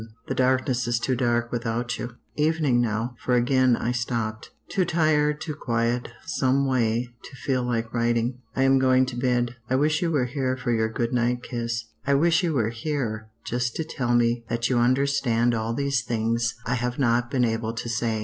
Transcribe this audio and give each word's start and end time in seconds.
The 0.27 0.33
darkness 0.33 0.87
is 0.87 0.97
too 0.97 1.15
dark 1.15 1.51
without 1.51 1.99
you. 1.99 2.15
"Evening 2.35 2.81
now, 2.81 3.15
for 3.19 3.35
again 3.35 3.75
I 3.75 3.91
stopped; 3.91 4.49
too 4.67 4.83
tired, 4.83 5.39
too 5.39 5.53
quiet, 5.53 6.09
someway, 6.25 7.07
to 7.23 7.35
feel 7.35 7.61
like 7.61 7.93
writing. 7.93 8.39
I 8.55 8.63
am 8.63 8.79
going 8.79 9.05
to 9.05 9.15
bed. 9.15 9.57
I 9.69 9.75
wish 9.75 10.01
you 10.01 10.09
were 10.09 10.25
here 10.25 10.57
for 10.57 10.71
your 10.71 10.89
good 10.89 11.13
night 11.13 11.43
kiss. 11.43 11.85
I 12.03 12.15
wish 12.15 12.41
you 12.41 12.55
were 12.55 12.71
here 12.71 13.29
just 13.43 13.75
to 13.75 13.83
tell 13.83 14.15
me 14.15 14.43
that 14.49 14.69
you 14.71 14.79
understand 14.79 15.53
all 15.53 15.75
these 15.75 16.01
things 16.01 16.55
I 16.65 16.73
have 16.73 16.97
not 16.97 17.29
been 17.29 17.45
able 17.45 17.73
to 17.73 17.87
say. 17.87 18.19